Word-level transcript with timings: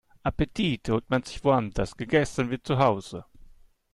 Appetit 0.25 0.87
holt 0.89 1.07
man 1.11 1.21
sich 1.21 1.43
woanders, 1.43 1.95
gegessen 1.95 2.49
wird 2.49 2.65
zu 2.65 2.79
Hause. 2.79 3.23